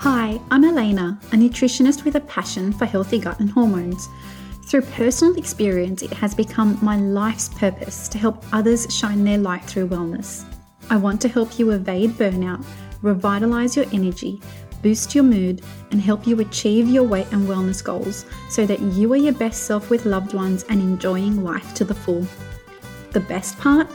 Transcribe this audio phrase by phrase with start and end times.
[0.00, 4.08] Hi, I'm Aleyna, a nutritionist with a passion for healthy gut and hormones.
[4.64, 9.62] Through personal experience, it has become my life's purpose to help others shine their light
[9.62, 10.46] through wellness.
[10.88, 12.64] I want to help you evade burnout,
[13.02, 14.40] revitalize your energy,
[14.80, 15.60] boost your mood,
[15.90, 19.64] and help you achieve your weight and wellness goals so that you are your best
[19.64, 22.26] self with loved ones and enjoying life to the full.
[23.10, 23.86] The best part?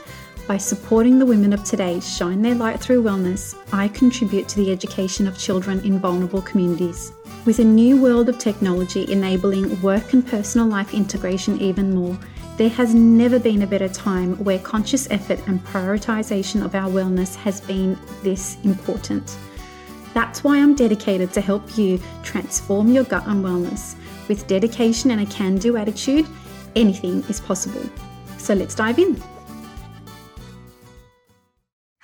[0.47, 4.71] By supporting the women of today shine their light through wellness, I contribute to the
[4.71, 7.11] education of children in vulnerable communities.
[7.45, 12.15] With a new world of technology enabling work and personal life integration even more,
[12.57, 17.35] there has never been a better time where conscious effort and prioritization of our wellness
[17.37, 19.37] has been this important.
[20.13, 23.95] That's why I'm dedicated to help you transform your gut and wellness.
[24.27, 26.27] With dedication and a can do attitude,
[26.75, 27.89] anything is possible.
[28.37, 29.19] So let's dive in.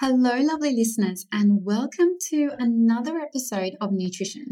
[0.04, 4.48] Hello, lovely listeners, and welcome to another episode of Nutrition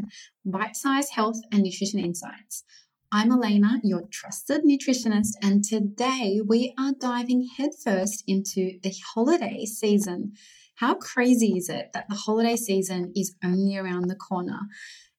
[0.45, 2.63] Bite Size Health and Nutrition Insights.
[3.11, 10.33] I'm Aleyna, your trusted nutritionist, and today we are diving headfirst into the holiday season.
[10.75, 14.59] How crazy is it that the holiday season is only around the corner?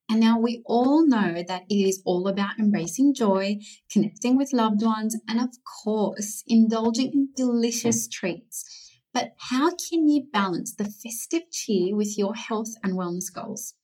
[0.09, 3.59] And now we all know that it is all about embracing joy,
[3.91, 5.51] connecting with loved ones, and of
[5.83, 8.80] course, indulging in delicious treats.
[9.13, 13.75] But how can you balance the festive cheer with your health and wellness goals?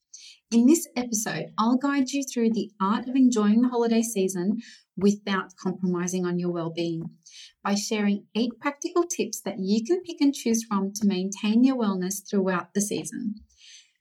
[0.49, 4.59] In this episode, I'll guide you through the art of enjoying the holiday season
[4.95, 7.03] without compromising on your well-being
[7.63, 11.75] by sharing eight practical tips that you can pick and choose from to maintain your
[11.75, 13.35] wellness throughout the season.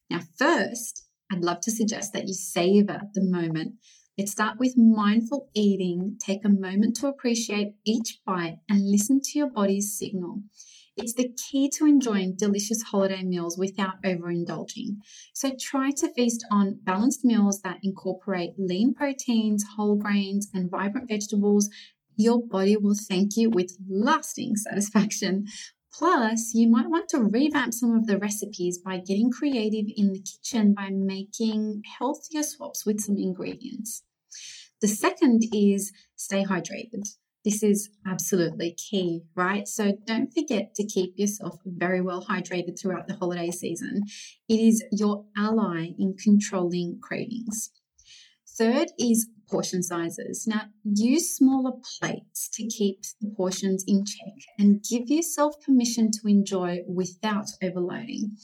[0.08, 3.74] Now, first, I'd love to suggest that you savor the moment.
[4.16, 6.16] Let's start with mindful eating.
[6.24, 10.42] Take a moment to appreciate each bite and listen to your body's signal.
[10.96, 14.96] It's the key to enjoying delicious holiday meals without overindulging.
[15.34, 21.08] So try to feast on balanced meals that incorporate lean proteins, whole grains, and vibrant
[21.10, 21.68] vegetables.
[22.16, 25.46] Your body will thank you with lasting satisfaction.
[25.92, 30.22] Plus, you might want to revamp some of the recipes by getting creative in the
[30.22, 34.02] kitchen by making healthier swaps with some ingredients.
[34.80, 37.16] The second is stay hydrated.
[37.46, 39.68] This is absolutely key, right?
[39.68, 44.02] So don't forget to keep yourself very well hydrated throughout the holiday season.
[44.48, 47.70] It is your ally in controlling cravings.
[48.58, 50.48] Third is portion sizes.
[50.48, 51.70] Now, use smaller
[52.00, 58.36] plates to keep the portions in check and give yourself permission to enjoy without overloading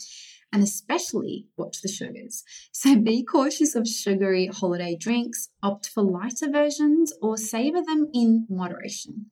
[0.53, 2.45] and especially watch the sugars.
[2.73, 8.47] So be cautious of sugary holiday drinks, opt for lighter versions, or savor them in
[8.49, 9.31] moderation.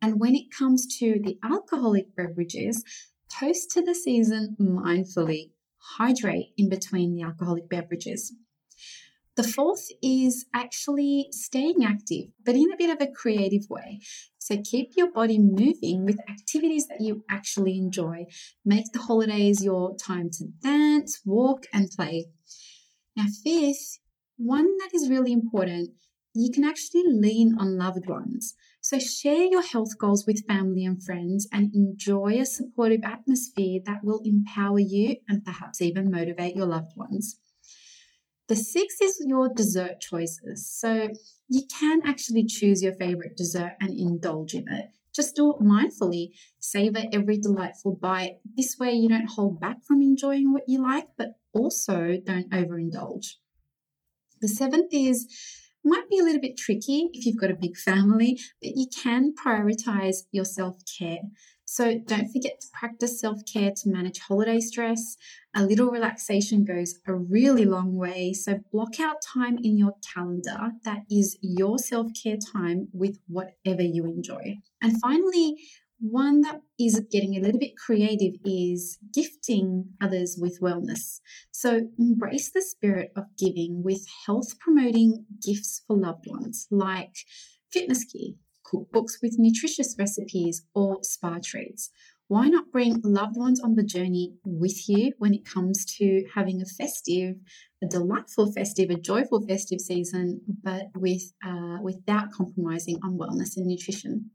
[0.00, 2.84] And when it comes to the alcoholic beverages,
[3.30, 5.50] toast to the season mindfully.
[5.96, 8.34] Hydrate in between the alcoholic beverages.
[9.40, 14.00] The fourth is actually staying active, but in a bit of a creative way.
[14.38, 18.26] So keep your body moving with activities that you actually enjoy.
[18.66, 22.26] Make the holidays your time to dance, walk, and play.
[23.16, 24.00] Now, fifth,
[24.36, 25.92] one that is really important,
[26.34, 28.54] you can actually lean on loved ones.
[28.82, 34.04] So share your health goals with family and friends and enjoy a supportive atmosphere that
[34.04, 37.38] will empower you and perhaps even motivate your loved ones.
[38.50, 40.68] The sixth is your dessert choices.
[40.68, 41.10] So
[41.48, 44.86] you can actually choose your favorite dessert and indulge in it.
[45.14, 46.32] Just do it mindfully.
[46.58, 48.38] Savor every delightful bite.
[48.56, 53.36] This way, you don't hold back from enjoying what you like, but also don't overindulge.
[54.40, 55.28] The seventh is
[55.84, 59.32] might be a little bit tricky if you've got a big family, but you can
[59.32, 61.20] prioritize your self care.
[61.72, 65.16] So don't forget to practice self care to manage holiday stress.
[65.54, 68.32] A little relaxation goes a really long way.
[68.32, 73.82] So block out time in your calendar that is your self care time with whatever
[73.82, 74.56] you enjoy.
[74.82, 75.58] And finally,
[76.00, 81.20] one that is getting a little bit creative is gifting others with wellness.
[81.52, 87.14] So embrace the spirit of giving with health promoting gifts for loved ones like
[87.70, 88.32] fitness gear,
[88.72, 91.90] cookbooks with nutritious recipes, or spa treats.
[92.28, 96.62] Why not bring loved ones on the journey with you when it comes to having
[96.62, 97.34] a festive,
[97.82, 103.66] a delightful festive, a joyful festive season, but with uh, without compromising on wellness and
[103.66, 104.30] nutrition?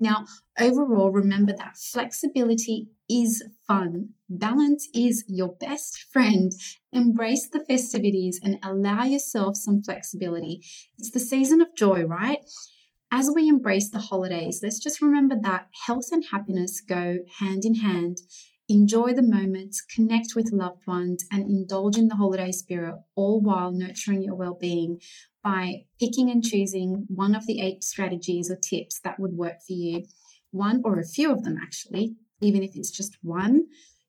[0.00, 0.24] Now,
[0.58, 4.10] overall, remember that flexibility is fun.
[4.28, 6.50] Balance is your best friend.
[6.92, 10.62] Embrace the festivities and allow yourself some flexibility.
[10.98, 12.38] It's the season of joy, right?
[13.12, 17.76] As we embrace the holidays, let's just remember that health and happiness go hand in
[17.76, 18.18] hand.
[18.68, 23.72] enjoy the moments, connect with loved ones, and indulge in the holiday spirit, all while
[23.72, 25.00] nurturing your well being
[25.42, 29.72] by picking and choosing one of the eight strategies or tips that would work for
[29.72, 30.04] you.
[30.52, 33.66] One or a few of them, actually, even if it's just one,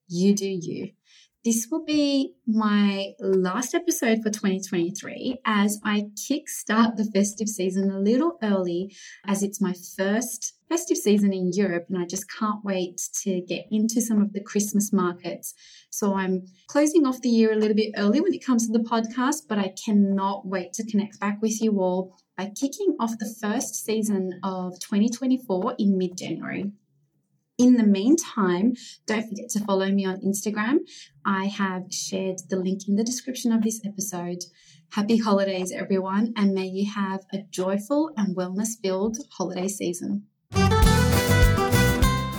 [0.08, 0.92] you do you.
[1.44, 7.98] This will be my last episode for 2023 as I kickstart the festive season a
[7.98, 8.96] little early
[9.26, 13.66] as it's my first festive season in Europe and I just can't wait to get
[13.72, 15.56] into some of the Christmas markets.
[15.90, 18.88] So I'm closing off the year a little bit early when it comes to the
[18.88, 23.36] podcast, but I cannot wait to connect back with you all by kicking off the
[23.42, 26.72] first season of 2024 in mid January.
[27.62, 28.74] In the meantime,
[29.06, 30.78] don't forget to follow me on Instagram.
[31.24, 34.40] I have shared the link in the description of this episode.
[34.94, 40.24] Happy holidays, everyone, and may you have a joyful and wellness filled holiday season.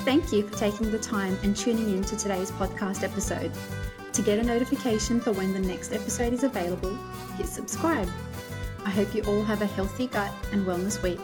[0.05, 3.53] Thank you for taking the time and tuning in to today's podcast episode.
[4.15, 6.99] To get a notification for when the next episode is available,
[7.37, 8.09] hit subscribe.
[8.85, 11.21] I hope you all have a healthy gut and wellness week.